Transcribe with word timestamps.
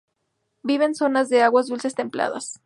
Vive 0.63 0.85
en 0.85 0.95
zonas 0.95 1.29
de 1.29 1.43
aguas 1.43 1.67
dulces 1.67 1.93
templadas. 1.93 2.59